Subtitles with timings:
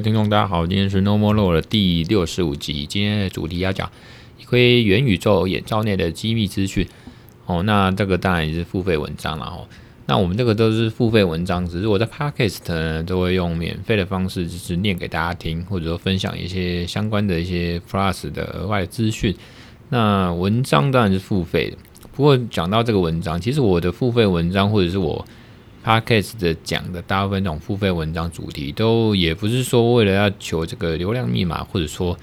[0.00, 2.86] 听众，大家好，今天是 No More Law 的第六十五集。
[2.86, 3.90] 今天的主题要讲
[4.38, 6.86] 一窥元宇宙眼罩内的机密资讯。
[7.46, 9.66] 哦，那这个当然也是付费文章了哦。
[10.06, 19.34] 那我们这个都是付费文章，只是我在 Podcast 呢都会用免费的方式，就是念给大家听，或者说分享一些相关的一些 Plus 的额外资讯。
[19.88, 21.76] 那文章当然是付费的，
[22.12, 25.26] 不过讲到这个文章，其实我的付费文章或者是我。
[25.84, 32.16] Podcast 的讲的大部分这种付费文章主题，都也不是说为了要求这个流量密码，或者说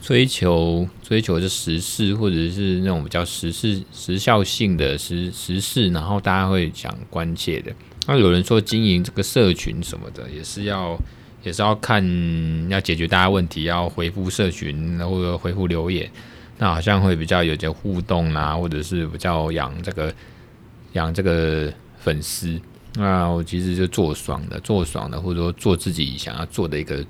[0.00, 7.70] 追求追求这时事，或者是那种比较时事时效性的时时事，然后大家会讲关切的。
[8.06, 10.98] 那有人说经营这个社群什么的，也是要
[11.44, 12.02] 也是要看
[12.70, 16.10] 要解决大家问题，要回复社群或者回复留言，
[16.58, 20.12] 那好像会比较有些互动啊，或者是比较养这个
[20.94, 22.60] 养这个粉丝。
[22.96, 27.06] 那我其实就做爽的，做爽的，或者说做自己想要做的一个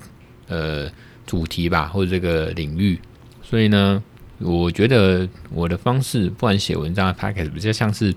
[0.46, 0.90] 呃
[1.24, 3.00] 主题吧，或者这个领域。
[3.42, 4.02] 所以呢，
[4.40, 8.14] 我觉得我的方式，不管写文章、podcast，比较像是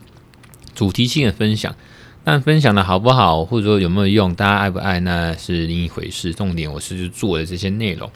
[0.76, 1.74] 主题性的分享。
[2.26, 6.34] 但分享的好不好，或者说有没有用，大家爱不爱，那是另一回事。
[6.34, 8.12] 重点我是就做的这些内容，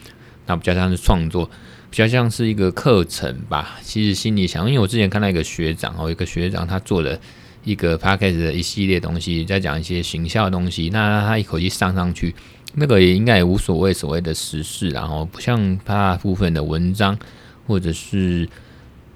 [0.46, 1.50] 那比较像是创作，
[1.90, 3.78] 比较像是一个课程吧。
[3.82, 7.18] 其实心里想，因为我之前看到一个学长哦，一个学长他做的。
[7.68, 10.90] 一个 podcast 的一系列东西，再讲一些行销的东西。
[10.90, 12.34] 那他一口气上上去，
[12.76, 17.20] 那个也应该也无所谓所谓的时事，然后不像大部分的文章，
[17.68, 18.48] 或者是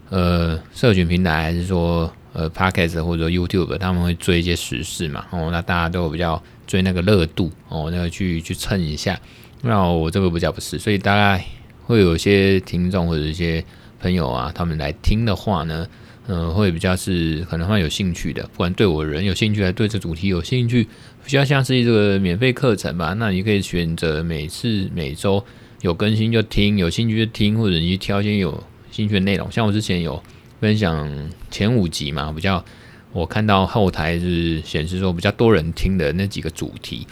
[0.10, 5.26] 呃社群平台，还是说呃 podcast 或者 YouTube，他们会追一些时事嘛。
[5.30, 9.18] 哦，那大家都比较追那个热度哦，那个去去蹭一下。
[9.62, 11.46] 那我这个比较不是，所以大概
[11.86, 13.64] 会有一些听众或者一些
[14.02, 15.88] 朋友啊，他们来听的话呢。
[16.34, 20.88] 嗯、会比较是可能会有兴趣的，不管对我人有兴趣，还是对这主题有兴趣，
[21.26, 23.14] 比较像是这个免费课程吧。
[23.18, 25.44] 那你可以选择每次每周
[25.82, 29.52] 有更新就听，有兴趣就听，或者你去挑一些有兴趣的内容。
[29.52, 30.24] 像我之前有
[30.62, 32.64] 分享前五集嘛，比较
[33.12, 37.06] 我看到后台是显示说比较多人听的那几个主题，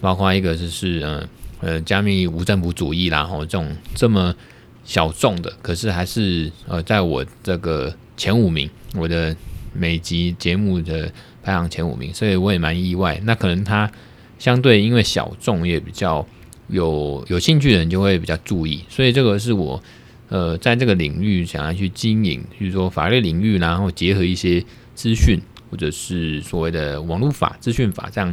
[0.00, 1.28] 包括一个就是嗯
[1.60, 4.34] 呃加密无政府主义啦，然后这种这么
[4.82, 7.94] 小众的，可是还是呃在我这个。
[8.22, 9.34] 前五名，我的
[9.72, 11.12] 每集节目的
[11.42, 13.20] 排行前五名，所以我也蛮意外。
[13.24, 13.90] 那可能他
[14.38, 16.24] 相对因为小众，也比较
[16.68, 19.82] 有有兴趣的人就会比较注意，所以这个是我
[20.28, 28.32] 呃在这个领域想要去经营，就是说法律领域，然后结合一些资讯或者是所谓的网络法、资讯法这样，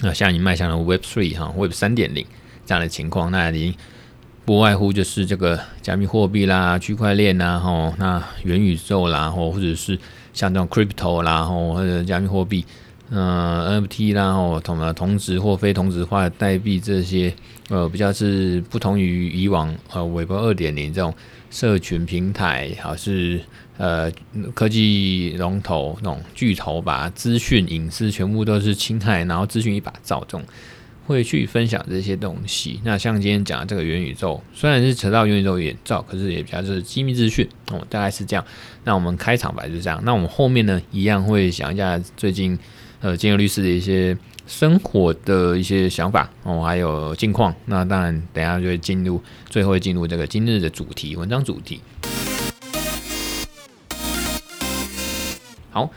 [0.00, 2.26] 那像你迈向了 Web Three 哈，Web 三点零
[2.66, 3.74] 这样的情况，那已经。
[4.44, 9.98] 不外乎就是这个加密货币啦、区块链啦，吼，那元宇宙啦，吼，或者是
[10.34, 12.62] 像这种 crypto 啦，吼，或者加密货币，
[13.10, 17.32] 呃，NFT 啦，吼，同同质或非同质化的代币这些，
[17.70, 21.14] 呃，比较是不同于以往呃 Web 二点零这种
[21.50, 23.40] 社群平台，好是
[23.78, 24.12] 呃
[24.52, 30.44] 科技龙头那种巨头把资讯隐私全部都是侵害，然后资讯一把照这种。
[31.06, 32.80] 会去分享这些东西。
[32.82, 38.44] 那像今天讲的这个元宇宙，虽然是扯到元宇宙眼罩，可是也比较是机密资讯哦，大概是这样。
[38.84, 40.00] 那我们开场白就是这样。
[40.04, 42.58] 那我们后面呢，一样会讲一下最近
[43.00, 44.16] 呃，金融律师的一些
[44.46, 47.54] 生活的一些想法哦，还有近况。
[47.66, 51.80] 那当然，等下就会进入最后会进入这个今日的主题，文章主题。
[55.70, 55.90] 好，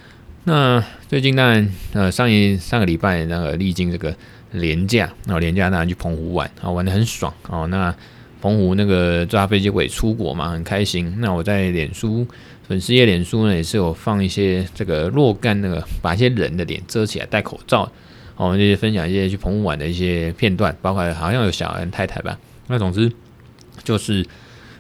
[0.44, 4.14] 那最近当然呃，上一上个礼拜那个历经这个。
[4.52, 7.68] 连假，然后连假当然去澎湖玩，啊，玩得很爽哦。
[7.68, 7.94] 那
[8.42, 11.14] 澎湖那个抓飞机可以出国嘛，很开心。
[11.20, 12.26] 那我在脸书
[12.68, 17.92] 粉丝页脸书呢，也是有放一些这个若干那个把一些人的脸遮起来戴口罩，
[18.36, 22.38] 哦，这些分享一些去澎湖玩的一些片段，包括好像有小恩太太吧。
[22.68, 23.12] 那总之
[23.84, 24.26] 就是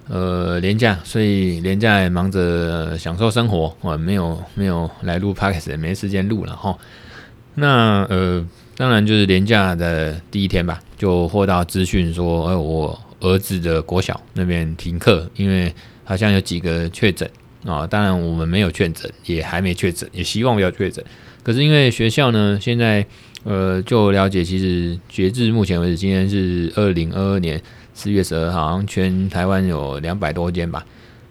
[0.08, 6.78] 呃连假，所以连假也忙着享受生活，我没有没有来录 p o d c a s 没时间录了哈。
[7.56, 8.46] 那呃。
[8.80, 17.28] 当然，就是连假的第一天吧，就获到资讯说，呃，我儿子的国小那边停课，因为好像有几个确诊
[17.66, 17.88] 啊。
[17.88, 21.04] 当然，我们没有确诊，也还没确诊，也希望不要确诊。
[21.42, 23.04] 可是因为学校呢，现在
[23.46, 27.60] 呃，就了解，其实截至目前为止，今天是二零二二年
[27.96, 30.86] 四月十二号，好像全台湾有两百多间吧，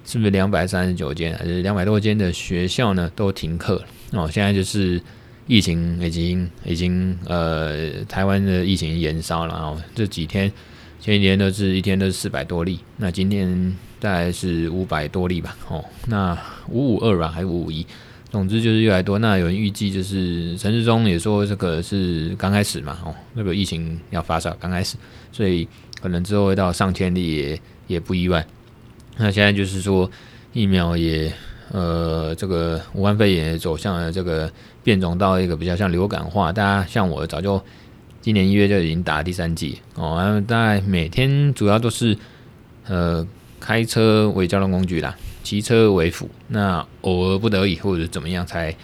[0.04, 4.28] 是不是两百三十九间，还是两百多间的学校呢都停课哦？
[4.28, 5.00] 现在就是。
[5.46, 9.84] 疫情已经已经呃，台湾的疫情延烧了啊！
[9.94, 10.50] 这几天
[11.00, 15.56] 前几天都是一天都是四百多例，那今天大概是五百多例吧？
[15.68, 16.36] 哦，那
[16.68, 17.86] 五五二吧，还是五五一？
[18.28, 19.18] 总之就是越来越多。
[19.20, 24.96] 那有人预计就是陈时中也说这个是刚开始嘛，哦，那个疫情要发烧刚开始，
[25.30, 25.66] 所以
[26.00, 28.44] 可能之后会到上千例也也不意外。
[29.16, 30.10] 那现在就是说
[30.52, 31.32] 疫苗也
[31.72, 34.50] 呃这个武汉肺炎走向了这个
[34.82, 37.60] 变种到一个比较像流感化，大家像我早就
[38.20, 42.16] 今年一月就已经打第三剂哦，然后大概每天主要都是
[42.86, 43.26] 呃
[43.60, 45.16] 开车为交通工具啦。
[45.42, 48.74] 骑车为辅，那偶尔不得已或者怎么样才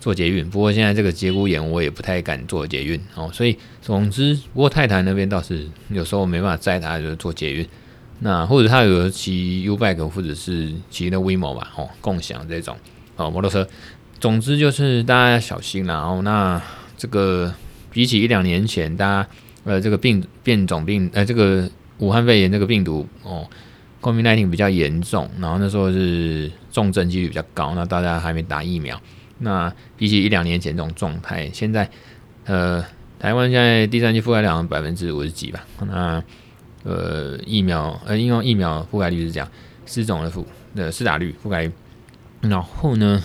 [0.00, 0.50] 坐捷运。
[0.50, 3.30] 不过现在这个节骨眼，我也不太敢坐捷运哦。
[3.32, 7.64] 所以总之，不过太太那边倒是有时候没办法载他，就是坐捷运。
[8.20, 12.76] 那或者他有骑 U-Bike 或者是骑那 WeMo 吧，哦，共享这种
[13.16, 13.66] 哦摩托车。
[14.20, 15.96] 总之就是大家要小心啦。
[15.96, 16.62] 哦，那
[16.96, 17.52] 这个
[17.90, 19.28] 比起一两年前，大家
[19.64, 21.68] 呃这个病变种病呃这个
[21.98, 23.46] 武汉肺炎这个病毒哦。
[24.02, 28.98] COVID-19 比较严重，然后那时候是重症几率比较高，那大家还没打疫苗。
[29.40, 31.86] 那比起一两年前这种状态，现在
[32.46, 32.82] 呃，
[33.18, 35.66] 台湾现在第三季覆盖量百分之五十几吧。
[35.86, 36.22] 那
[36.84, 39.48] 呃，疫苗呃，因为疫苗覆盖率是这样，
[39.86, 40.44] 四种的覆
[40.74, 41.72] 的施打率覆盖率。
[42.40, 43.22] 然后呢，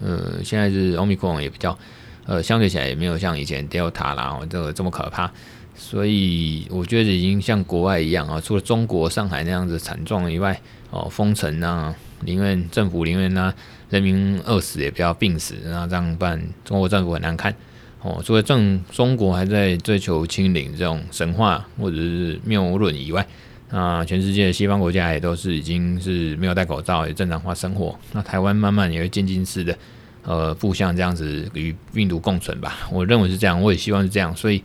[0.00, 1.78] 呃，现在是 Omicron 也比较
[2.26, 5.30] 呃，相对起来也没有像以前 Delta 啦，这个这么可怕。
[5.76, 10.60] 所以我觉得已经像国外一样啊，除了中国上海那样子惨状以外，
[10.90, 13.54] 哦，封城啊，宁愿政府宁愿让
[13.88, 17.54] 人民饿死也不要病死，然后这样办，中国政府很难看
[18.02, 18.22] 哦。
[18.24, 23.26] 除了正中国还在追求清零这种神话或者是谬论以外，
[23.70, 27.98] 啊，全世界西方国家也都是已经是没有戴口罩也正常化生活。
[28.12, 29.76] 那台湾慢慢也会渐进式的
[30.22, 32.88] 呃，步向这样子与病毒共存吧。
[32.90, 34.62] 我认为是这样，我也希望是这样，所以。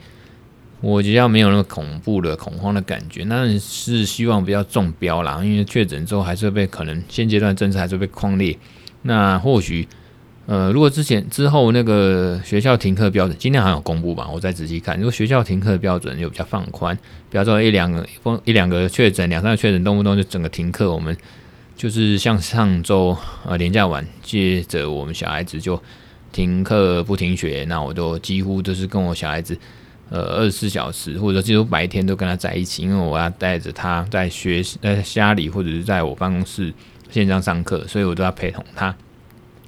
[0.82, 8.56] 我觉得没有那么恐怖的恐慌的感觉，那是希望不要中标啦，因为确诊之后还是会被可能现阶段政策还是会被框列。
[9.04, 9.88] 那或许，
[10.48, 14.30] 呃，如果之前之后那个学校停课标准，今天好像有公布吧？
[14.32, 16.96] 我再仔细看，如果学校停课标准又比较放宽，
[17.30, 18.06] 比方说一两个
[18.44, 21.16] 一两个确诊，两三个确诊，动不动就整个停课，我们
[21.76, 25.82] 就是像上周呃连假完，接着我们小孩子就
[26.32, 29.58] 停课不停学，那我都几乎都是跟我小孩子。
[30.12, 36.72] 呃，二十四小时，或者几乎白天都跟他在一起，因为我要带着他在学习，在家里或者是在我办公室
[37.10, 38.96] 线上上课，所以我都要陪同他。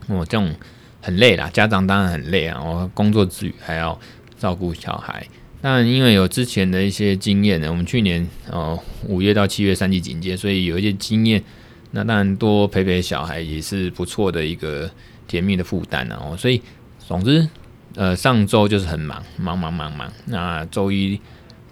[0.08, 0.54] 我这种
[1.02, 4.00] 很累啦，家长当然很累啊，我工作之余还要
[4.38, 5.26] 照顾小孩。
[5.62, 11.44] 但，因为有之前的一些经验呢，我们去年哦五月到七月三级警戒，所以有一些经验。
[11.92, 14.90] 那当然多陪陪小孩也是不错的一个
[15.28, 16.36] 甜蜜的负担啊。
[16.38, 16.62] 所以
[17.08, 17.48] 总之。
[17.96, 20.08] 呃，上周就是很忙，忙忙忙忙。
[20.26, 21.20] 那周一、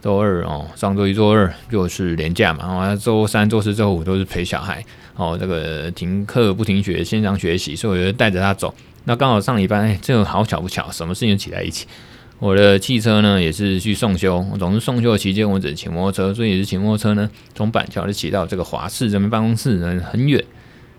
[0.01, 2.65] 周二哦，上周一、周二就是连假嘛。
[2.65, 4.83] 然后周三、周四、周五都是陪小孩
[5.15, 8.73] 哦，这个停课不停学，线上学习，所以我就带着他走。
[9.05, 11.87] 那刚好上礼拜，哎，这个好巧不巧，什么事情挤在一起？
[12.39, 20.43] 我的汽车呢也是去送修，总是送修的期间我只骑摩托车，所以也是骑摩托车呢，从板桥就骑到这个华视这边办公室，很很远，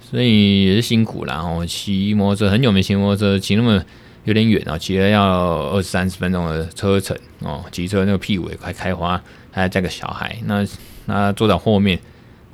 [0.01, 1.45] 所以也是辛苦啦。
[1.45, 3.83] 我骑摩托车很久没骑摩托车，骑那么。
[4.25, 7.65] 有点远啊，骑了要二三十分钟的车程哦。
[7.71, 10.67] 骑车那个屁股也快开花，还要带个小孩，那
[11.05, 11.97] 那坐在后面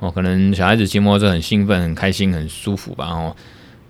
[0.02, 3.06] 哦，可能小孩子骑摩托车很兴奋、很开心、很舒服吧。
[3.06, 3.36] 哦，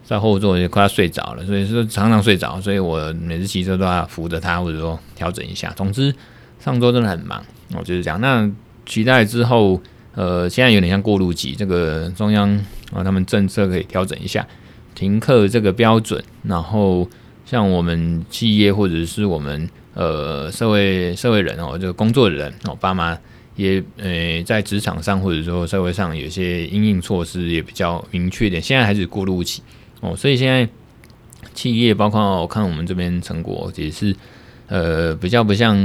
[0.04, 5.72] 在后座也快要睡着了，所以说常常睡着，所以我每次骑车都要扶着他，或者说调整一下。
[5.74, 6.14] 总之
[6.60, 7.42] 上周真的很忙
[7.74, 8.20] 哦，就是这样。
[8.20, 8.50] 那
[8.84, 9.80] 期待之后，
[10.14, 12.50] 呃，现在有点像过渡期，这个中央
[12.92, 14.46] 啊，他们政策可以调整一下
[14.94, 17.08] 停课这个标准，然后。
[17.44, 23.18] 像我们企业或者是我们呃社会社会人哦，就工作人哦，爸妈
[23.56, 28.60] 也呃在职场上或者说社会上有些应应措施也比较明确点。
[28.60, 29.62] 现在还是过渡期
[30.00, 30.68] 哦，所以现在
[31.54, 34.14] 企业包括我看我们这边成果也是
[34.68, 35.76] 呃比较不像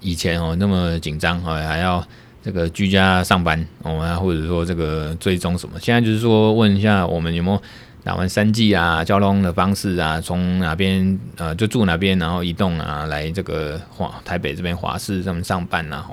[0.00, 2.06] 以前哦那么紧张哦，还要
[2.42, 5.78] 这个居家上班哦，或者说这个追踪什么。
[5.80, 7.62] 现在就是说问一下我们有没有。
[8.04, 16.08] 打完三剂啊，交通的方式啊，从哪边呃就住哪边，然后移动啊，来这个华台北这边华视这边上班啊，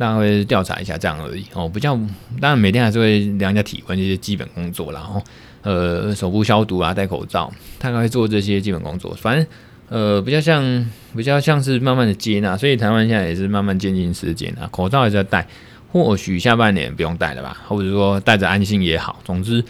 [0.00, 1.94] 大概会调查一下这样而已哦，比较
[2.40, 5.22] 当然每天还是会量一下体温这些基本工作，然后
[5.60, 9.46] 呃手部消毒啊，戴口罩，大概会做这些基本工作，反正
[9.90, 15.46] 呃比较像比较像是慢慢的接纳，所以台湾现在也是慢慢渐进式的接纳，口罩还是要戴，
[15.92, 19.62] 或许下半年不用戴了吧，或者说戴着安心也好，总之。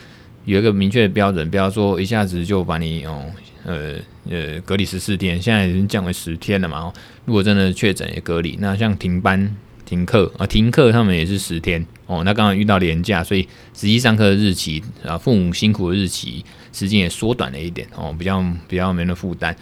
[0.46, 3.26] 有一个明确的标准，不要说一下子就把你哦，
[3.66, 3.96] 呃
[4.28, 6.90] 呃隔离十四天，现在已经降为十天了嘛。
[7.26, 9.54] 如果真的确诊也隔离，那像停班
[9.90, 12.22] 停课啊，停课他们也是十天哦。
[12.24, 13.42] 那刚好遇到连假，所以
[13.74, 19.54] 实际上课的日期啊，父母辛苦的日期时间也缩短了一点哦，比较比较没那负担。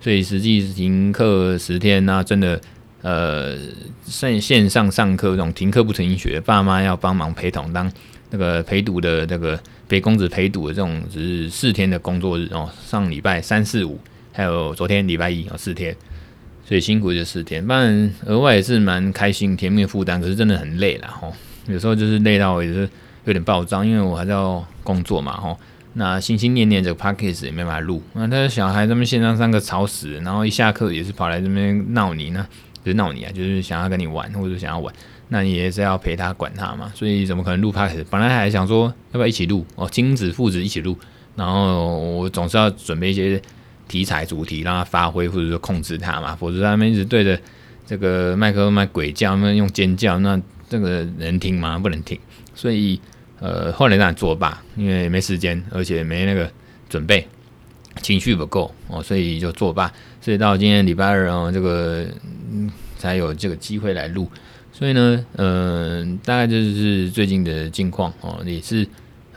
[0.00, 2.60] 所以实际停课十天，那真的
[3.02, 3.56] 呃
[4.04, 7.88] 线线上上课这种停课不停学，爸妈要帮忙陪同当
[8.30, 9.56] 那个陪读的这个
[9.88, 14.00] 陪公子陪读的这种，只是四天的工作日哦，上礼拜三四五，
[14.32, 15.96] 还有昨天礼拜一哦，四天。
[16.68, 21.32] 所以辛苦就四天，当然额外也是蛮开心、甜蜜负担，可是真的很累了吼。
[21.68, 22.88] 有时候就是累到也是
[23.24, 25.56] 有点爆炸，因为我还是要工作嘛吼。
[25.92, 32.44] 那心心念念这个 podcast 也没办法录，那他的小孩他们线上上课吵死，然后一下课也是跑来这边闹你呢，
[32.84, 34.92] 就是闹你啊，就是想要跟你玩或者想要玩，
[35.28, 38.04] 那你也是要陪他管他嘛，所以怎么可能录 podcast？
[38.10, 40.98] 本来还想说要不要一起录哦，亲子父子一起录，
[41.36, 43.40] 然后我总是要准备一些。
[43.88, 47.38] 题材主题让他发挥，或者说控制他嘛，否则他们一直对着
[47.86, 51.78] 这个麦克风麦鬼叫，他们用尖叫，那这个能听吗？
[51.78, 52.18] 不能听。
[52.54, 53.00] 所以
[53.38, 56.50] 呃，后来让他作罢，因为没时间，而且没那个
[56.88, 57.26] 准备，
[58.02, 59.92] 情绪不够哦，所以就作罢。
[60.20, 62.06] 所以到今天礼拜二哦，这个
[62.50, 64.28] 嗯才有这个机会来录。
[64.72, 68.86] 所以呢，嗯、大概就是最近的近况哦，也是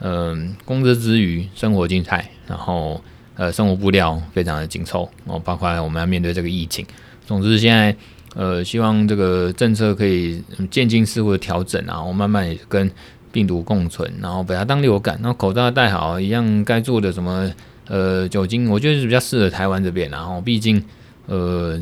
[0.00, 3.00] 嗯、工作之余生活精彩，然后。
[3.40, 6.84] 呃，生活步调非常的紧凑哦，包括我们要面对这个疫情。
[7.26, 7.96] 总之，现在
[8.34, 12.90] 呃，希望这个政策可以渐进式的调整，然后慢慢也跟
[13.32, 17.50] 病毒共存，然后把它当流感，然后口罩戴好，一样该做的什么
[17.88, 20.84] 呃酒精，我觉得是比较适合台湾这边，然后毕竟
[21.24, 21.80] 呃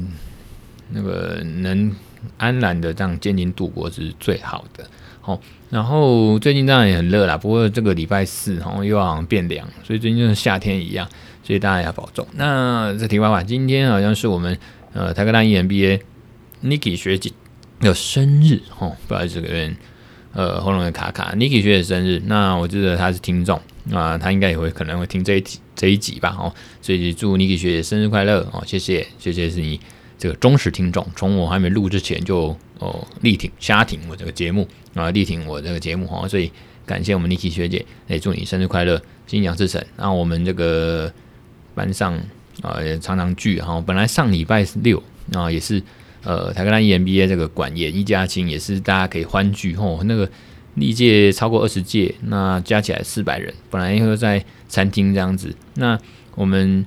[0.91, 1.93] 那个能
[2.37, 4.88] 安然的这样渐进度过是最好的。
[5.21, 11.09] 好，然后最近当然也很热啦，不过这个礼拜四好像又好像变凉，所以最近就像夏天一样。
[11.49, 12.28] 所以大家要保重。
[12.35, 14.59] 那这题外话，今天好像是我们
[14.93, 15.99] 呃台科大 EMBA
[16.62, 17.33] Niki 学姐
[17.81, 19.75] 的生日哦，不好意思，这个人
[20.35, 21.35] 呃喉咙有卡卡。
[21.37, 23.57] Niki 学姐生日，那我记得她是听众
[23.90, 26.52] 啊、呃，他应该也会可能会听这一集这一集吧哦，
[26.83, 29.81] 所以祝 Niki 学姐生日快乐哦，谢谢谢谢是你
[30.19, 36.52] 这个忠实听众，从我还没录之前就哦力挺瞎挺我这个节目啊，力挺我这个节目哦，所以
[36.85, 39.83] 感谢我们 Niki 学姐，也祝你生日快乐，心想事成。
[39.97, 41.11] 那我们这个。
[41.79, 42.13] 班上
[42.63, 45.01] 啊也常常聚哈，本来上礼拜六
[45.33, 45.81] 啊也是
[46.25, 50.29] 呃台科大 EMBA 这个管研一家亲也是大家可以欢聚吼，那个
[50.75, 55.97] 历届超过二十届，那加起来四百人，本来会在餐厅这样子，那
[56.35, 56.85] 我们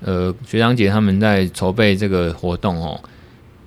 [0.00, 3.00] 呃学长姐他们在筹备这个活动哦，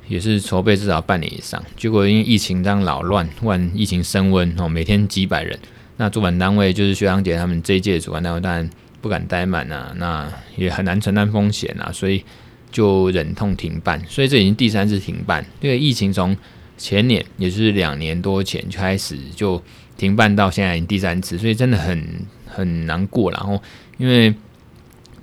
[0.08, 5.58] 也是筹备至少半年以上，结果因为疫情这样扰乱，突然疫情升温哦，每天几百人，
[5.98, 8.70] 那主办单位就是学长姐他们这一届的主办单位当然。
[9.08, 12.22] 不敢怠慢啊，那也很难承担风险啊，所以
[12.70, 14.04] 就忍痛停办。
[14.06, 15.46] 所以这已经第三次停办。
[15.62, 16.36] 因为疫情从
[16.78, 19.64] 前年，也就是两年多前就开始就
[19.96, 22.06] 停办，到现在已经第三次，所以真的很
[22.46, 23.32] 很难过。
[23.32, 23.64] 然后
[23.98, 24.36] 因为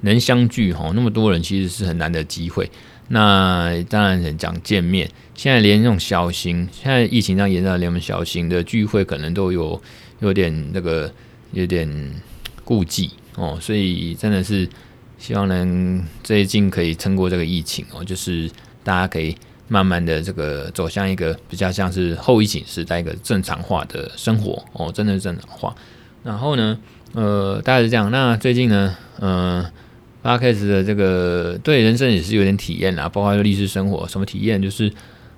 [0.01, 2.71] 能相聚哈，那么多人其实是很难的机会。
[3.09, 9.79] 那当然很讲见面，现在连那种小型，现在疫情上延到连我们小型的聚会，可能都有
[10.21, 11.13] 有点那个
[11.53, 11.87] 有点
[12.65, 13.11] 顾忌。
[13.37, 14.69] 哦，所以真的是
[15.19, 18.49] 希望能最近可以撑过这个疫情哦，就是
[18.85, 19.37] 大家可以
[19.67, 25.75] 慢慢的这个走向一个比较像是后疫情时代一个正常化的生活哦，真的是正常化。
[26.23, 26.79] 然后呢，
[27.13, 28.11] 呃，大概是这样。
[28.11, 29.65] 那最近呢，呃
[30.23, 34.93] ，Podcast 的这个对人生也是有点体验啦，包括律师生活什么体验，就是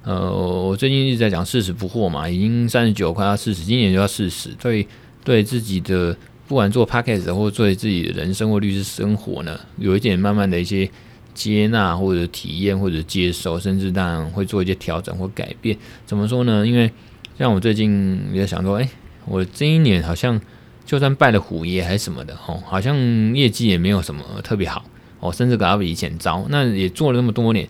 [0.05, 4.87] 呃，我最近一直在讲四十不惑嘛，已经三十九快要四十，今年就要四十，对
[5.25, 6.15] 对自己的。
[6.49, 10.89] 不管做 podcast 或者做自己的人生或律师生活呢，有一点慢慢的一些
[11.35, 15.77] 接纳或者体验或者接受，甚至当然会做一些调整或改变。
[16.05, 16.65] 怎么说呢？
[16.65, 16.89] 因为
[17.37, 18.89] 像我最近也在想说，哎，
[19.25, 20.41] 我这一年好像
[20.85, 22.97] 就算拜了虎爷还是什么的，哦，好像
[23.35, 24.85] 业绩也没有什么特别好，
[25.19, 26.47] 哦，甚至搞比以前糟。
[26.49, 27.69] 那也做了那么多年，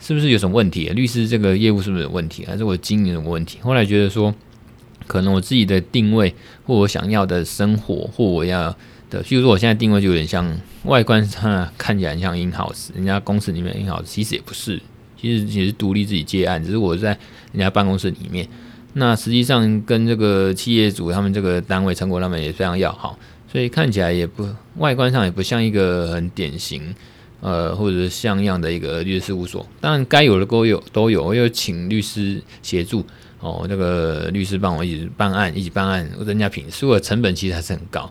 [0.00, 0.88] 是不是有什么问题？
[0.88, 2.44] 律师这个业务是不是有问题？
[2.44, 3.58] 还是我经营有问题？
[3.62, 4.34] 后来觉得说。
[5.06, 6.34] 可能我自己的定位，
[6.64, 8.76] 或我想要的生活，或我要
[9.08, 14.80] 的，譬如说我现在定位就有点像外观上看起来很像 in house，人家公司里面 in house，其实也不是，
[15.20, 17.16] 其实也是独立自己接案，只是我在
[17.52, 18.46] 人家办公室里面。
[18.94, 23.18] 那实际上跟这个企业主他们这个单位成果他们也非常要好，
[23.52, 24.48] 所以看起来也不
[24.78, 26.94] 外观上也不像一个很典型
[27.40, 29.66] 呃或者是像样的一个律师事务所。
[29.80, 33.04] 当然该有的都有都有，我有请律师协助。
[33.40, 38.10] 哦，那个律师帮我一直办案，一起办案，人家品，所以我的成本其实还是很高。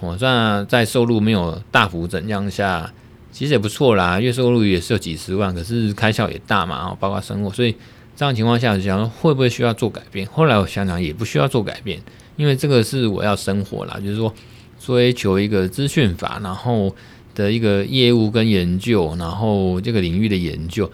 [0.00, 2.92] 哦，虽然在收入没有大幅增加下，
[3.32, 7.74] 其实也不错啦，月收入也是有几十万，可是开销也大嘛，包括生活，所以
[8.14, 10.26] 这样情况下，想说会不会需要做改变？
[10.26, 11.98] 后来我想想，也不需要做改变，
[12.36, 14.32] 因为这个是我要生活啦，就是说
[14.78, 16.94] 追求一个资讯法，然后
[17.34, 20.90] 的一个业务跟研究，然后这个领域的研究。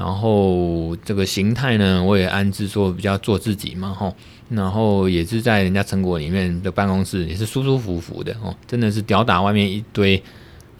[0.00, 4.14] 然后这个形态呢，我也安置说比较做自己嘛，吼，
[4.48, 10.22] 然后也是在人家成果里面的办公室，也是舒舒服服的哦，真的是吊打外面一堆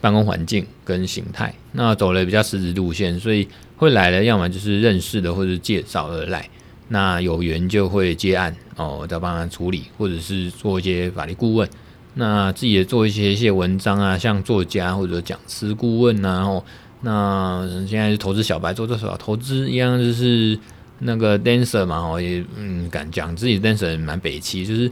[0.00, 1.54] 办公环境跟形态。
[1.72, 3.46] 那走了比较实质路线，所以
[3.76, 6.48] 会来的要么就是认识的，或者是介绍而来。
[6.88, 11.68] 那有缘就会接案哦，再帮他处理，或者是做一些法律顾问。
[12.14, 16.64] 那自己也做一些一些文章啊，像作家或者讲师顾问啊，然后。
[17.02, 20.58] 那现在是投资小白，做多少投资一样，就是
[20.98, 24.90] 那个 dancer 嘛，哦，也嗯敢讲自己 dancer 蛮北七，就是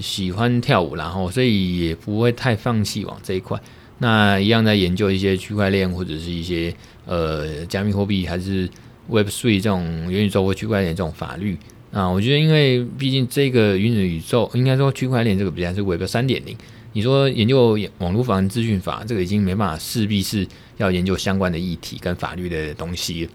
[0.00, 3.60] 喜欢跳舞，然后所以也不会太放弃往这一块。
[3.98, 6.74] 那一样在研究一些区块链或者是一些
[7.06, 8.68] 呃加密货币，还是
[9.08, 11.56] Web Three 这种元宇宙或区块链这种法律
[11.92, 12.08] 啊。
[12.08, 16.56] 我觉得，因为毕竟这个元宇宙，应该说区块链这个比较是 Web 三点零。
[16.94, 23.28] 你说研究网络防资讯法，这个已经没办法，势必是要研究相关的议题跟法律的东西。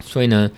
[0.00, 0.50] 所以呢，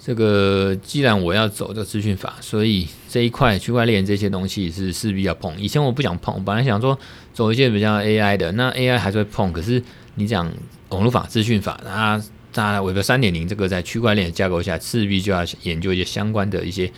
[0.00, 5.58] 这个既然我要走这个资讯法，所以这一块区块链这些东西是势必要碰。
[5.60, 6.98] 以前我不想碰，本来想说
[7.32, 9.52] 走一些比较 AI 的，那 AI 还是会碰。
[9.52, 9.82] 可是
[10.16, 10.52] 你讲
[10.90, 16.92] 网络法、资讯法，它它 Web 三点零这个在区块链架构下，势必就要研究一些相关的一些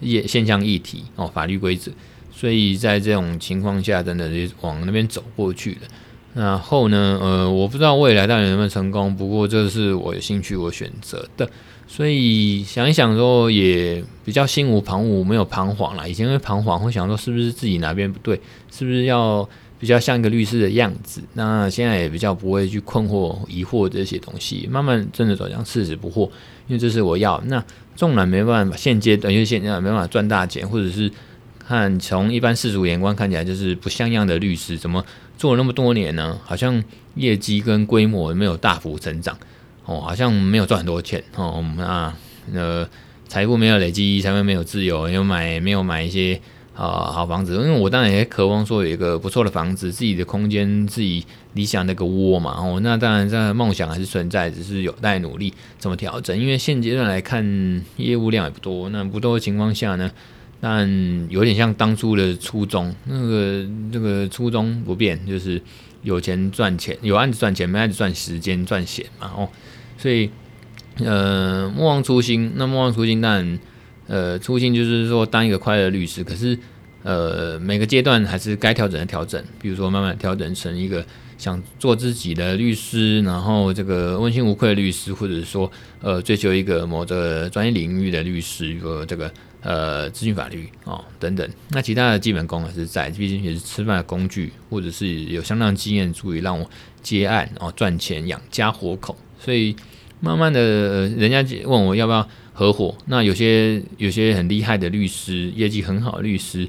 [0.00, 1.90] 业现象议题哦，法律规则。
[2.32, 5.80] 所以在这种情况下，真的就往那边走过去了。
[6.32, 11.50] 然后呢，呃，我不知道未来到底能不能成功，不过这是我有兴趣我选择的。
[11.88, 16.08] 所以想一想说，也比较心无旁骛，没有彷徨了。
[16.08, 19.48] 以前会彷徨，会想说是不是自己哪边不对，是不是要
[19.80, 21.20] 比较像一个律师的样子。
[21.34, 26.26] 那现在也比较不会去困惑、疑惑这些东西，慢慢真的走向事实不惑，
[26.68, 27.42] 因为这是我要。
[27.46, 27.64] 那
[27.96, 31.10] 纵然没办法，现阶段因为现阶段没办法赚大钱，或者是。
[31.66, 35.04] 看，从一般世俗眼光看起来就是不像样的律师，怎么
[35.40, 36.38] 做了那么多年呢？
[36.44, 39.34] 好像业绩跟规模没有大幅成长，
[39.86, 42.12] 哦，好像没有赚很多钱，哦，那
[42.52, 42.86] 呃，
[43.26, 46.38] 财富没有累积，财富没有自由，没有买没有买一些
[46.74, 51.24] 啊、好房子，因为我当然也渴望说有一个不错的房子，自己的空间，自己
[51.54, 60.10] 理想那个窝嘛，哦，那当然这个梦想还是存在，只是有待努力怎么调整，因为现阶段来看业务量也不多，那不多的情况下呢？
[60.60, 65.60] 但有点像当初的初衷，那个那个初衷不变，就是
[66.02, 69.32] 有钱赚钱，有案子赚钱，没案子赚时间赚钱嘛。
[69.34, 69.48] 哦，
[69.96, 70.28] 所以
[70.98, 72.52] 呃，莫忘初心。
[72.56, 73.58] 那莫忘初心，但
[74.06, 76.22] 呃，初心就是说当一个快乐律师。
[76.22, 76.58] 可是
[77.02, 81.02] 呃，每个阶段还是该调整的调整，比如说慢慢调整成一个
[81.40, 85.68] 想做自己的律师，然后这个问心无愧的律师，或者说
[86.00, 89.28] 呃，追求一个某个专业领域的律师，一个这个。
[89.62, 96.66] 呃，咨询法律哦等等，那其他的基本功还是在，毕竟也是吃饭的工具，或者是有相当经验足以让我
[97.02, 99.14] 接案哦赚钱养家活口。
[99.38, 99.76] 所以
[100.18, 106.66] 慢慢的，人家问我要不要合伙，那有些有些很厉害的律师，业绩很好的律师。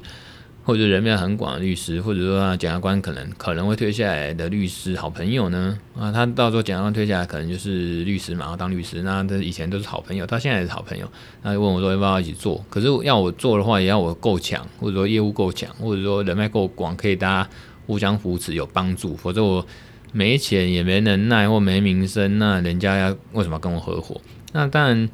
[0.64, 5.76] 或者人脉很广的律师，或者说啊检察官可能可能会推下来的律师好朋友呢？
[5.98, 9.02] 啊，他到时候检察官推下来，可能就是律师嘛，要当律师。
[9.02, 11.10] 那他以前都是好朋友，他现在也是好朋友。
[11.42, 12.64] 那就问我说要不要一起做？
[12.70, 17.50] 可是要我做的话，也要我够强，或者说业务够强，或者说人脉够广，可以大家
[17.86, 19.16] 互相扶持有帮助。
[19.16, 19.66] 否则我
[20.12, 24.20] 没钱也没能耐或没名声，那人家要为什么跟我合伙？
[24.52, 25.08] 那当然。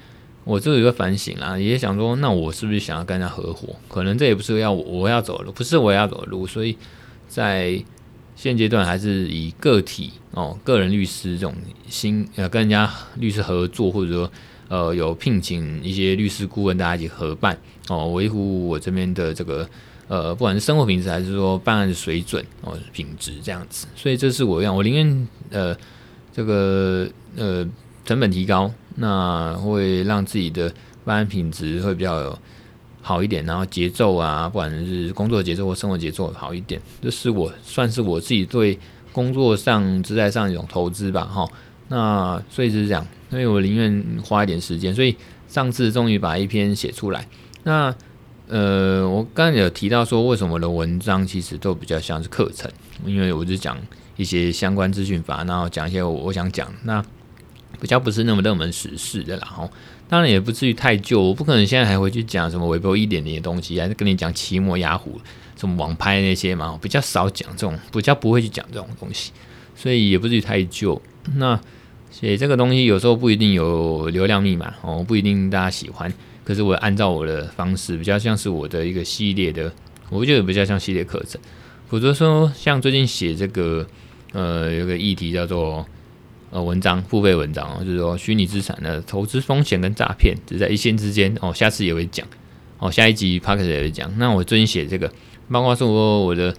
[0.49, 3.77] 我这有个反省啦，也想说，那我是不是想要跟人家合伙？
[3.87, 6.75] 可能这也不是要我，我要走的路，不是我要走的路，所以
[7.29, 7.79] 在
[8.35, 11.55] 现阶段还是以个体哦，个人律师这种
[11.87, 14.33] 新呃跟人家律师合作，或者说
[14.69, 17.59] 呃有聘请一些律师顾问，大家一起合办
[17.91, 19.69] 哦，维护我这边的这个
[20.09, 25.77] 呃不管是生活品质还是说办案的水准哦品质这样子，所以这是我要，我宁愿呃
[26.33, 27.07] 这个
[27.37, 27.69] 呃
[28.07, 28.73] 成本提高。
[29.01, 30.73] 那会让自己的
[31.05, 32.37] 办案品质会比较
[33.01, 38.79] 好一点，然后节奏啊，不管是工作节奏或生活节奏好一点，这是我算是我自己对
[39.13, 41.49] 工作上、职业上一种投资吧，哈。
[41.89, 44.95] 那所以就是这样，所以我宁愿花一点时间。
[44.95, 47.27] 所以上次终于把一篇写出来。
[47.63, 47.95] 那
[48.49, 52.71] 呃，我刚才有提到说，为什么我的文章其实都比较像是课程，
[53.07, 53.79] 因为我就讲
[54.17, 57.03] 一些相关资讯法，然后讲一些我我想讲那。
[57.81, 59.71] 比较不是那么热门时事的，然后
[60.09, 65.21] 当然也不至于太旧，我不可能现在还会去讲什么微博一点零的东西，还是跟你讲奇摩雅虎
[65.57, 69.33] 什么网拍那些嘛，比较少讲这种，比较不会去讲这种东西，
[69.75, 71.01] 所以也不至于太旧。
[71.35, 71.61] 那
[72.11, 76.13] 写这个东西有时候不一定有流量密码哦，不一定大家喜欢。
[76.45, 79.71] 可是我按照我的方式，比较像是我的一个系列的，
[80.09, 81.39] 我觉得比较像系列课程。
[81.89, 83.87] 否则说，像最近写这个，
[84.33, 85.87] 呃，有个议题叫做
[86.51, 91.53] 呃文章付费文章哦，就是说虚拟资产的投资风险跟诈骗只在一线之间哦。
[91.53, 92.27] 下次也会讲
[92.79, 94.13] 哦，下一集 Parker 也会讲。
[94.19, 95.13] 那我最近写这个，
[95.51, 96.55] 包括说我的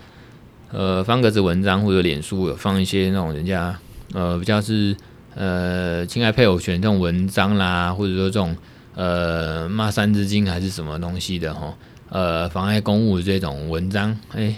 [0.71, 3.77] 呃方格子文章或者脸书有放一些那种人家
[4.13, 4.95] 呃比较是
[5.35, 8.55] 呃侵害配偶权这种文章啦，或者说这种。
[8.95, 11.73] 呃，骂三字经还是什么东西的哈？
[12.09, 14.53] 呃，妨碍公务这种文章，哎、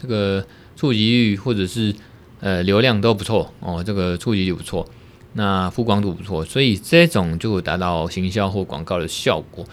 [0.00, 0.42] 这个
[0.76, 1.94] 触及率或者是
[2.42, 4.86] 呃流量都不错哦，这个触及率不错，
[5.32, 9.64] 那曝光度不错，所以这种就达到行销或广告的效果。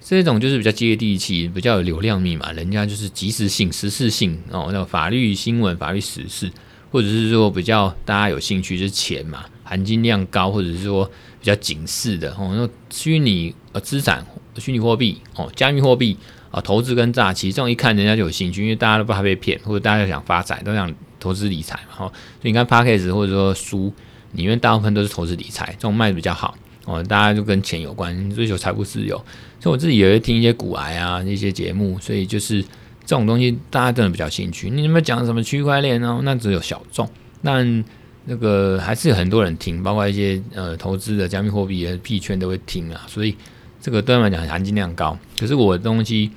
[0.00, 6.50] 这种就是比较接地气，比较有流量密码，人家就是即时性、时事性哦，那法律新闻、法律时事，
[6.90, 11.10] 或者是说比较大家有兴趣，就是钱嘛，含金量高，或者是说。
[11.42, 14.24] 比较警示的哦，那虚拟呃资产、
[14.58, 16.16] 虚拟货币哦、加密货币
[16.52, 22.06] 啊，投资跟诈欺这种一看人家就有兴趣，因为大家都不怕被骗，或者大家想发财，都想投资理财嘛哈。
[22.06, 23.92] 所以你看 Podcast 或者说书
[24.32, 29.16] 里面大部分都是投资理财，这种卖的比较好哦，大家就跟钱有关，追求财富自由。
[29.60, 34.68] 所以我自己也会听一些股癌啊一些节目，所以就是这种东西大家真的比较兴趣。
[34.68, 37.08] 你有没有讲什么区块链哦，那只有小众，
[37.42, 37.84] 但。
[38.24, 43.34] 那个还是有很多人听，包括一些呃投资的加密货币的币圈都会听啊，所以
[43.80, 45.18] 这个对他们来讲含金量高。
[45.40, 46.30] 可是我的东西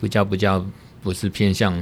[0.00, 0.66] 比较比较
[1.04, 1.80] 不是偏向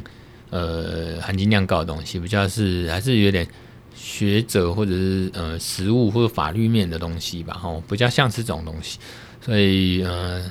[0.53, 3.45] 呃含金量高的东西，比较是还是有点
[3.93, 9.01] 学者或者是呃实务或者法律面的东西吧，吼，比较像是这种东西。
[9.41, 10.49] 所以呃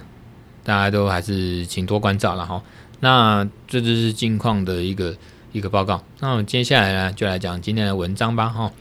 [0.64, 2.62] 大家都还是请多关照了哈。
[3.00, 5.16] 那这就是近况的一个。
[5.54, 8.72] 一个报告，那我们接下来呢，就来讲今天的文章吧，哈。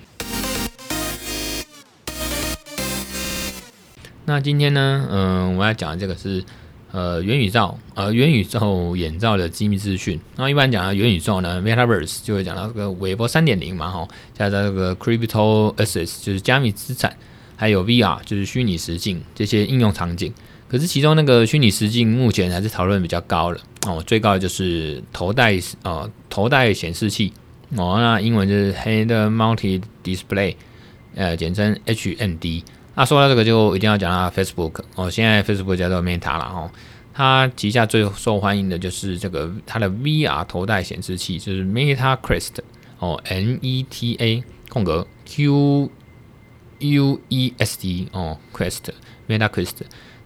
[4.24, 6.44] 那今天呢，嗯，我要讲的这个是
[6.92, 10.18] 呃元宇宙，呃元宇宙眼罩的机密资讯。
[10.36, 17.16] 那一般讲到元宇宙呢，Metaverse 就会讲到这个韦伯三点零嘛，哈，加上这个 Crypto Assets 就是加密资产，
[17.56, 20.32] 还有 VR 就是虚拟实境这些应用场景。
[20.68, 27.32] 可是其中那个虚拟实境目前还是讨论比较高了哦，最高的就是头戴呃头戴显示器
[27.76, 30.54] 哦，那英文就是 Head Mounted Display，
[31.14, 32.62] 呃简称 HMD。
[33.00, 36.70] 那说到这个就一定要讲到 Facebook 哦，现在 Facebook 叫做 Meta 了哦，
[37.14, 42.58] 它旗下最受欢迎的就是这个它的 VR 头戴显示器，就是 Meta Quest
[42.98, 45.90] 哦，M E T A 空格 Q
[46.80, 48.90] U E S T 哦，Quest
[49.26, 49.76] Meta Quest。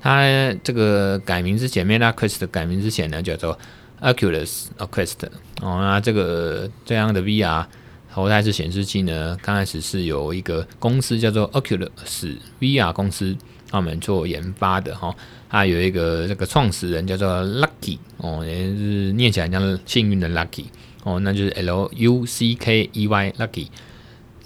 [0.01, 3.57] 它这个改名之前，Meta Quest 改名之前呢，叫做
[4.01, 5.25] Oculus Quest
[5.63, 5.79] 哦。
[5.81, 7.67] 那这个这样的 VR
[8.15, 13.37] 头戴式显示器呢，刚开始是有一个公司叫做 Oculus VR 公司，
[13.69, 15.13] 他们做研发的哈。
[15.51, 20.67] 它有一个这个创始人叫做 Lucky 哦，也是念起来像幸运的 Lucky
[21.03, 23.67] 哦，那就是 L U C K E Y Lucky。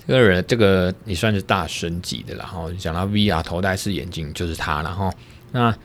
[0.06, 2.66] 这个人这个也算是大神级的了哈。
[2.78, 5.12] 讲到 VR 头戴式眼镜，就是他了哈。
[5.52, 5.76] 那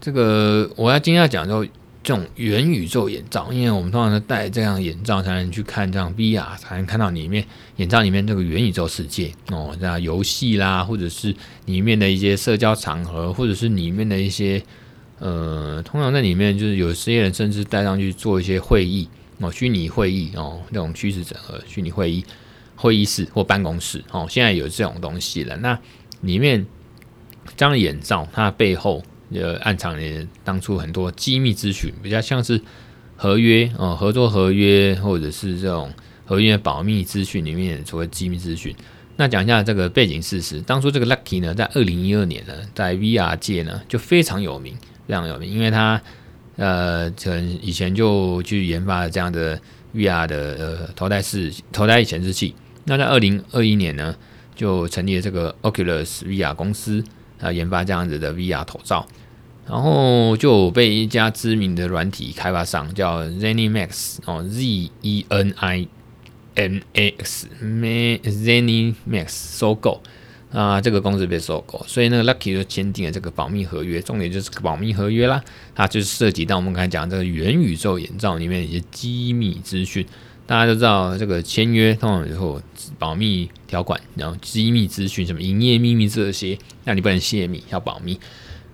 [0.00, 1.66] 这个我要今天要讲就
[2.02, 7.44] 这种元宇宙眼罩，因为我们通常都戴这样眼罩才能去看这样 VR，才能看到里面
[7.76, 11.32] 眼罩里面这个元宇宙世界哦，这样游戏啦，或者是
[11.66, 14.60] 里面的一些社交场合，或者是里面的一些
[15.20, 22.24] 呃，通常在里面就是有些人甚至戴上去做一些会议哦，虚拟会议哦，那种虚实整合虚拟会议
[22.74, 25.56] 会议室或办公室哦，现在有这种东西了。
[25.58, 25.78] 那
[26.22, 26.66] 里面
[27.56, 29.04] 这样的眼罩，它的背后。
[29.34, 32.60] 呃，暗藏的当初很多机密资讯，比较像是
[33.16, 35.92] 合约哦，合作合约或者是这种
[36.24, 38.74] 合约保密资讯里面所谓机密资讯。
[39.16, 46.00] 那讲一下这个背景事实，当初这个 Lucky 呢，在二零一二年呢，在 VR 界呢就非常有名，非常有名，因为他
[46.56, 49.60] 呃，从以前就去研发了这样的
[49.94, 52.54] VR 的呃头戴式头戴显示器。
[52.84, 54.16] 那在二零二一年呢，
[54.56, 57.04] 就成立了这个 Oculus VR 公司
[57.40, 59.06] 啊，研发这样子的 VR 头罩。
[59.66, 65.88] 然后就被一家知名的软体开发商叫 ZeniMax 哦，Z E N I
[66.54, 70.02] M A X ZeniMax 收购。
[70.52, 75.42] 啊，这个公司被收购，所以那个 Lucky 就签订了这个保密合约，重点就是保密合约啦，
[75.74, 80.04] 它就是涉及到我们刚才讲这个元宇宙眼罩里面一些机密资讯，
[80.46, 82.60] 大家都知道这个签约通常以后
[82.98, 88.20] 保密条款，然后机密资讯什么营业秘密这些，那你不能泄密，要保密。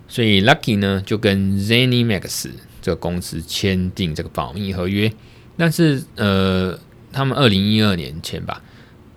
[0.09, 2.49] 所以 Lucky 呢就跟 ZeniMax
[2.81, 5.09] 这个公司签订这个保密合约，
[5.55, 6.77] 但是呃，
[7.13, 8.61] 他们二零一二年前吧，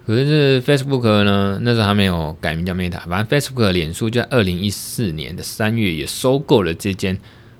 [0.06, 7.18] 可是 Facebook 呢，那时候还没有改名叫 Meta，反正 Facebook 脸书就在二零一四年的三月也收购了这间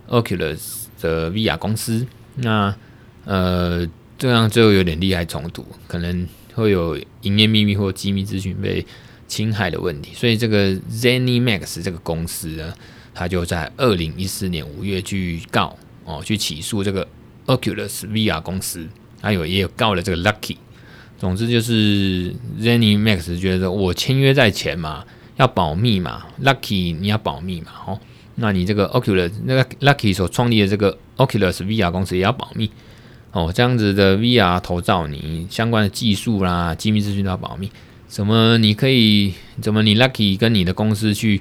[0.09, 2.07] Oculus 的 VR 公司。
[2.37, 2.75] 那
[3.25, 3.87] 呃，
[4.19, 8.85] 这样就有点利害冲突，可能会有营业秘密或机密资讯被
[9.29, 10.13] 侵害的问题。
[10.15, 12.75] 所以这个 ZeniMax 这个公司呢，
[13.15, 17.07] 他就在二零一四年五月去告哦，去起诉这个
[17.47, 18.87] Oculus VR 公司，
[19.21, 20.57] 还有也有告了这个 Lucky。
[21.19, 25.05] 总之就是 ZeniMax 觉得我签约在前嘛，
[25.37, 28.01] 要保密嘛，Lucky 你要保密嘛，哦，
[28.35, 32.69] 那你这个 Oculus 那个 Lucky 所创立的这个 Oculus VR 公司也要保密
[33.31, 37.71] 哦，这样子的 VR 头罩你相关的技术啦、机密资讯都要保密。
[38.09, 39.33] 怎么你可以？
[39.61, 41.41] 怎么你 Lucky 跟你的公司去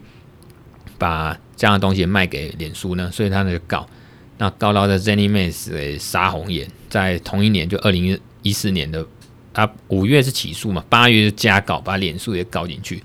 [1.02, 3.10] 把这样的东西卖给脸书呢？
[3.12, 3.90] 所以他那个告，
[4.38, 9.04] 那告到的 ZeniMax 给杀红眼，在同一年就二零一四年的。
[9.52, 13.02] 他五月是起诉嘛，八月就加告，把脸书也告进去。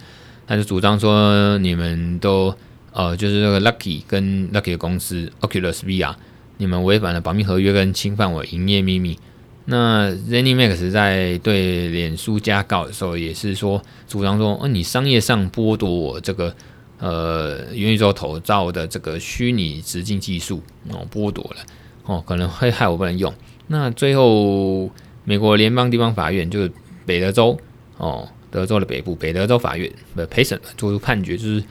[0.47, 2.55] 他就主张说，你们都
[2.93, 6.15] 呃，就是这个 Lucky 跟 Lucky 的公司 Oculus VR，
[6.59, 9.19] 你们违反了保密合约跟侵犯我营业秘密。
[9.65, 16.55] 那 ZeniMax 在对脸书加告的时候，也是说主张说，哦，你商业上剥夺我这个
[16.99, 21.57] 呃元宇宙头罩的这个虚拟直径技术哦，剥夺了
[22.05, 23.33] 哦，可能会害我不能用。
[23.69, 24.91] 那最后。
[25.29, 26.71] 美国联邦地方法院就是
[27.05, 27.59] 北德州
[27.97, 31.65] 哦，德州的北部北德州法院的陪审做出判决，就是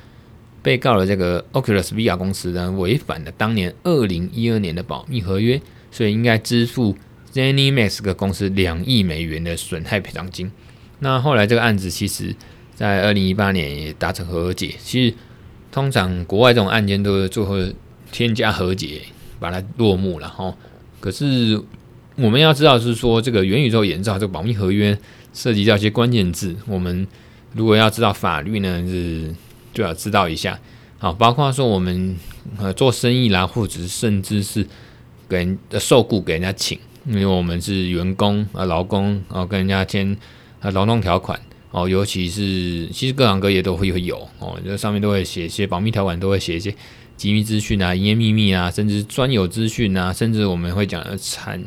[0.61, 6.97] 被告的这个 Oculus VR 公司呢，违反了当年二零一二年的保密合约，所以应该支付
[7.31, 10.51] ZeniMax 的公司两亿美元的损害赔偿金。
[10.99, 12.35] 那后来这个案子其实，
[12.75, 14.75] 在二零一八年也达成和解。
[14.79, 15.15] 其实
[15.71, 17.55] 通常国外这种案件都是最后
[18.11, 19.01] 添加和解，
[19.39, 20.55] 把它落幕了哈。
[20.99, 21.59] 可是。
[22.17, 24.97] 我们要知道是说，这个元宇宙眼罩这个保密合约
[25.33, 27.05] 涉及到一些关键字，我们
[27.51, 29.35] 如果要知道法律呢，是
[29.73, 30.57] 就要知道一下。
[30.97, 32.15] 好，包括说我们
[32.57, 34.65] 呃做生意啦，或者是甚至是
[35.27, 40.15] 给人受雇给人家请，因为我们是员工啊，劳工啊，跟人家签
[40.61, 41.37] 啊劳动条款
[41.75, 46.73] 哦，尤其是其实各行各业都会会有哦，这上面都会写一些保密条款，都会写一些
[47.17, 51.61] 机密资讯啊、营业秘密啊，甚至专有资讯啊，甚至我们会讲的残。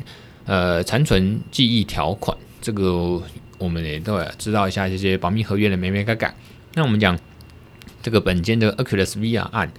[0.45, 3.21] 呃，残存记忆条款，这个
[3.59, 6.27] 我们也都要知道一下这些保密合约的眉眉角角。
[6.73, 7.15] 那我们讲
[8.01, 9.71] 这个本间的 Oculus VR 案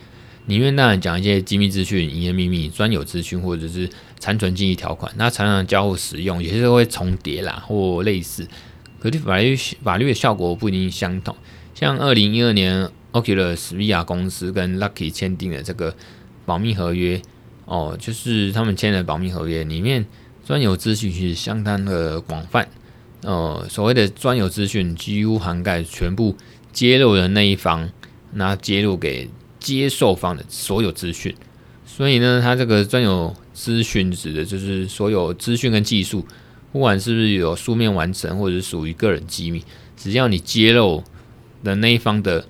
[0.47, 3.91] 里面，当然讲一些机密资讯、营业秘密、专有资讯，或者是
[4.21, 8.47] 残存记忆条款，那常常交互使用，有些时候会重叠啦，或类似，
[9.01, 11.35] 可是法律法律的效果不一定相同。
[11.75, 15.97] 像二零一二年 Oculus VR 公司跟 Lucky 签订的这个
[16.45, 17.21] 保密合约，
[17.65, 20.07] 哦，就是他们签的保密合约里面。
[20.45, 22.69] 专有资讯是相当的广泛，
[23.23, 26.35] 呃，所谓的专有资讯几乎涵盖全部
[26.73, 27.89] 揭露的那一方，
[28.33, 31.33] 那揭露给接受方的所有资讯。
[31.87, 36.27] 所以呢，它这个专有资讯指的就是所有资讯跟技术，
[36.73, 39.65] 不管是不是有书面完成或者是属于个人机密，
[39.97, 41.03] 只要你揭露
[41.65, 42.45] 的那一方的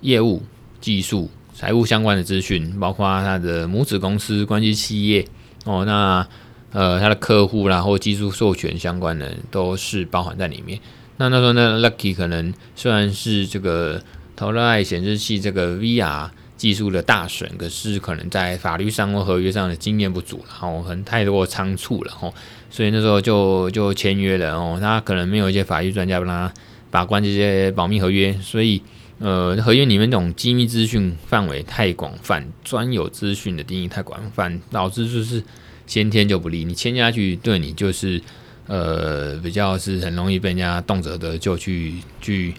[0.00, 0.42] 业务、
[0.80, 5.26] 技术、财务相关的资讯，包括他的母子公司、关系企业，
[5.64, 6.26] 哦，那。
[6.72, 10.78] 呃，他的客户啦，或技术授权相关的，都是包含在里面。
[11.16, 14.02] 那那时候呢，Lucky 可能虽然是这个
[14.34, 22.32] 头戴显示器这个 VR 技术的大神，可是可能在法律上或合约上的经验不足，然后很太多仓促了吼，
[22.70, 24.78] 所以那时候就就签约了哦。
[24.80, 26.52] 他可能没有一些法律专家帮他
[26.90, 28.82] 把关这些保密合约，所以
[29.18, 35.42] 呃，合约里面这种机密资讯范围太广泛，专有资讯的定义太广泛，导致就是。
[35.88, 38.20] 先天就不利，你签下去对你就是，
[38.66, 42.52] 呃，比较是很容易被人家动辄的就去去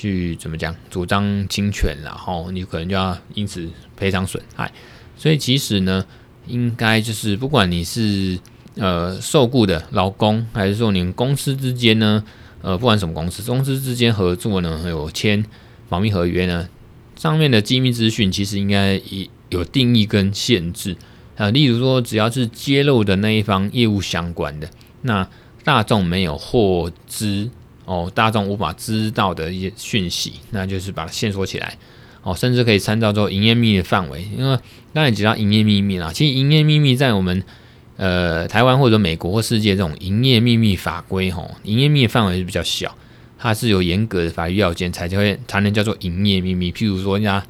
[0.00, 4.72] 去怎么讲，主张侵权，然后你可能就要因此赔偿损害。
[5.14, 6.02] 所以其实呢，
[6.46, 8.38] 应该就是不管你是
[8.76, 12.24] 呃受雇的劳工，还是说你们公司之间呢，
[12.62, 15.44] 呃，不管什么公司，公司之间合作呢，有签
[15.90, 16.66] 保密合约呢，
[17.16, 18.98] 上面的机密资讯其实应该
[19.50, 20.96] 有定义跟限制。
[21.36, 24.68] 啊，例如说，只要是揭露的那一方业务相关的，
[25.02, 25.26] 那
[25.64, 27.50] 大众没有获知
[27.90, 31.76] 哦，大众无法知道的一些讯息，那就是把它限缩起来
[32.22, 34.24] 哦，甚至可以参照做营业秘密的范围。
[34.38, 34.56] 因为
[34.94, 37.42] 刚才提到营业秘密啦，其实营业秘密在我们
[37.96, 42.96] 呃台湾或者美国或世界这种营业秘密法规吼，营业秘密范围是比较小，
[43.36, 46.70] 它是有严格的法律要件才会才能叫做营业秘密。
[46.70, 47.44] 譬如说，人家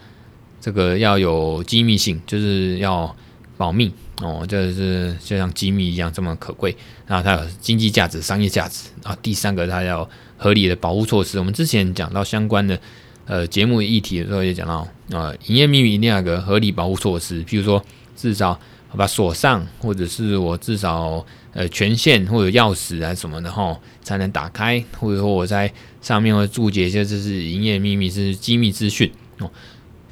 [0.59, 3.15] 这个要有机密性，就是要。
[3.61, 3.93] 保密
[4.23, 6.75] 哦，这是就像机密一样这么可贵。
[7.07, 8.89] 然后它有经济价值、商业价值。
[9.03, 11.39] 啊第三个，它要合理的保护措施。
[11.39, 12.81] 我们之前讲到相关的
[13.27, 17.45] 呃节目议题的时候，也讲到啊，营业秘密一定要有个合理保护措施。
[17.45, 17.85] 譬如说，
[18.17, 18.59] 至少
[18.97, 25.71] 把锁上，或者是我至少呃权限或者钥匙啊什么的哈，才能打开，或者说我在
[26.01, 29.51] 上面会注解一些这是营业秘密，是机密资讯哦。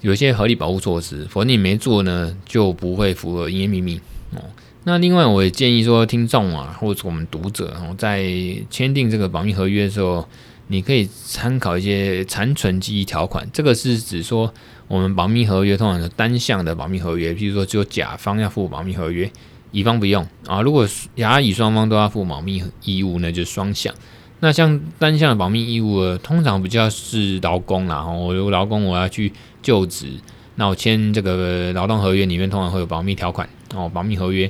[0.01, 4.01] 有一些合理保护措施，否则你没做呢，就不会符合营业秘密
[4.33, 4.43] 哦。
[4.85, 8.25] 那另外，我也建议说，听众啊，或者我们读者哦，在
[8.71, 10.27] 签订这个保密合约的时候，
[10.69, 13.47] 你可以参考一些残存记忆条款。
[13.53, 14.55] 这个是指说，
[14.87, 19.31] 我们保密合约通常是单向的保密合约，譬如说只有甲方要负保密合约，
[19.73, 20.63] 乙方不用啊。
[20.63, 23.93] 如果甲乙双方都要负保密义务呢，就双向。
[24.41, 28.05] 那像单向的保密义务，通常比较是劳工啦。
[28.07, 30.13] 我有劳工我要去就职，
[30.55, 34.49] 那我签这个劳动合约里面通常会有保密条款哦，保密合约。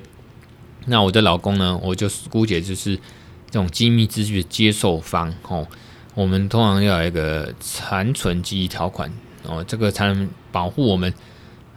[0.84, 2.96] 那我的劳工呢，我就姑且就是
[3.50, 5.66] 这种机密资讯的接受方哦。
[6.14, 9.10] 我们通常要有一个残存记忆条款
[9.44, 11.10] 哦，这个才能保护我们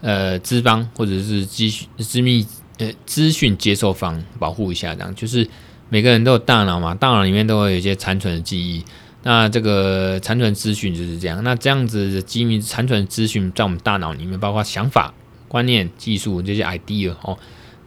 [0.01, 2.45] 呃资方或者是机机密
[2.77, 5.47] 呃资讯接受方保护一下，这样就是。
[5.91, 8.81] 每个人都有大脑嘛，大脑里面都会有一些残存的记忆。
[9.23, 11.43] 那这个残存资讯就是这样。
[11.43, 15.13] 那这样子的机密残存资讯在我们大脑里面，包括想法、
[15.49, 17.37] 观念、技术这些 idea 哦。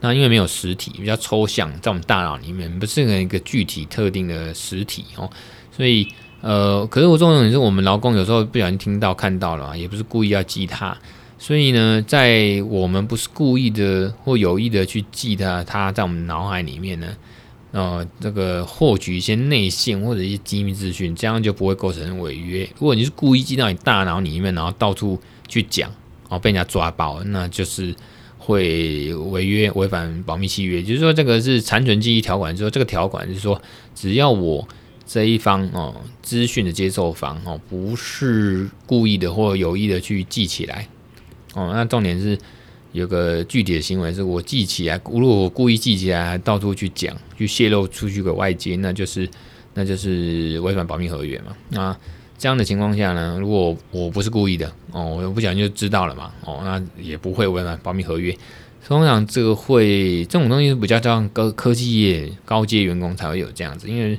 [0.01, 5.27] 那因为没有实体，比较抽象，在我们大脑里面不是一个具体特定的实体哦。
[5.75, 6.07] 所以
[6.41, 10.95] 呃，可是我重点是我们劳工有时候不小心听到看到了，也不是故意要记它。
[11.39, 17.07] 所以呢，在我们不是故意的或有意的去记它，它在我们脑海里面呢。
[17.75, 22.63] 呃，这个获取一些内线或者一些机密资讯，这样就不会构成违约。
[22.79, 25.89] 如果你是故意记到你大脑里面，然后到处去讲，
[26.21, 27.93] 然后被人家抓包，那就是
[28.37, 30.81] 会违约，违反保密契约。
[30.81, 33.61] 就是说，这个是残存记忆条款，就是说这个条款是说，
[33.93, 34.65] 只要我
[35.05, 40.87] 这一方哦，资讯的接受方哦，不是故意的或有意的去记起来
[41.53, 42.39] 哦，那重点是。
[42.95, 49.29] 有个具体的行为是我记起来，如果我故意记起来，到处去讲，去泄露出去给外界，那就是
[49.73, 51.53] 那就是违反保密合约嘛。
[51.69, 51.95] 那
[52.37, 58.33] 这样的情况下呢，如果我不是故意的哦，我不讲就知道了嘛哦，那也不会违反保密合约。
[58.87, 64.17] 通常这个会这种东西是比较像高科技业高阶员工才会有这样子，因为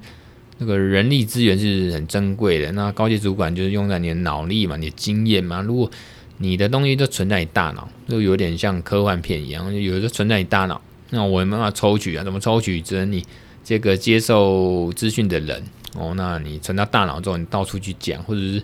[0.58, 5.90] 那个人力资源是很珍贵的，那高阶主管就是用在你的脑力嘛，你的经验嘛，如果
[6.38, 10.80] 你的东西都存在你大脑，就有点像科幻片一样，有的存在你大脑。
[11.10, 12.80] 那我没办法抽取啊，怎么抽取？
[12.80, 13.24] 只能你
[13.64, 15.62] 这个接受资讯的人
[15.94, 18.62] 哦，那你存到大脑之后，你到处去讲，或者是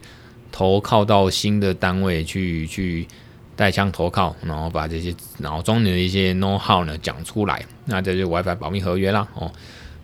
[0.51, 3.07] 投靠到新的单位去去
[3.55, 9.51] 带枪投靠，然后把这些脑中的一些 know how 呢讲出来，那这就 WiFi 保密合约啦哦。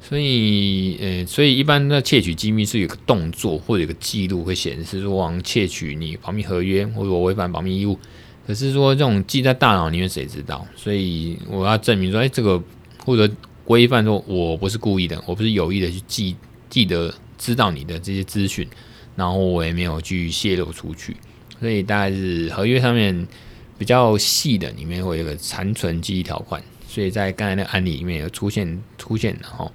[0.08, 7.98] 所以，呃，所以一般的窃取机密是有个动作或者有个记录会显示说，我窃取你保密合约或者我违反保密义务。
[8.46, 10.66] 可是说这种记在大脑里面谁知道？
[10.74, 12.58] 所以我要证明说，哎，这个
[13.04, 13.30] 或者
[13.66, 16.34] 规范说我不是故意的，我不是有意的去记
[16.70, 18.66] 记得知道你的这些资讯，
[19.14, 21.14] 然后我也没有去泄露出去。
[21.60, 23.28] 所以大概是合约上面
[23.76, 26.62] 比较细的里面会有个残存记忆条款。
[26.88, 29.70] 所以在刚才那个案例里面有出现出现的哈。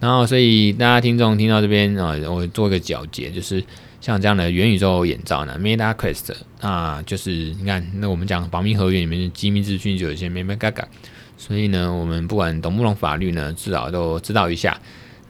[0.00, 3.62] 然后，所以大家听众听到这边啊，我做一个总结，就是
[4.00, 10.86] 像这样的元宇宙眼罩呢，MetaQuest 啊，就是你看，那我们讲保密合约里面的机密资讯就有一些眉眉角角，
[11.36, 14.80] 所以呢，我们不管懂不懂法律呢，至少都知道一下。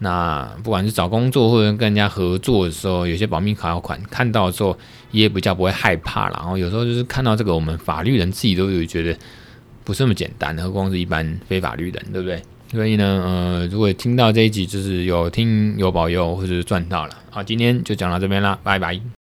[0.00, 4.78] 那不管是找工作或者跟人家合作的时候，有些保密条款看到的时候
[5.10, 6.28] 也比较不会害怕。
[6.28, 9.18] 然后有时候就是看到这个，我们法律人自己都有觉得
[9.82, 12.40] 不是那么简单，何况是一般非法律人，对不对？
[12.70, 17.14] 所以呢，呃，如果听到这一集，就是有听有保佑或者是赚到了。
[17.30, 19.17] 好，今天就讲到这边啦，拜拜。